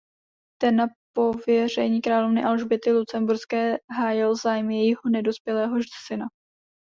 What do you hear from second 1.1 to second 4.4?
pověření královny Alžběty Lucemburské hájil